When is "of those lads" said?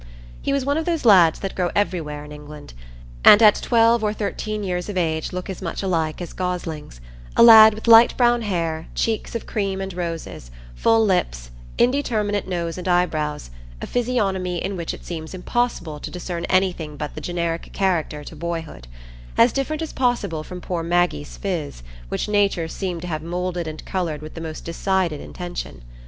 0.79-1.37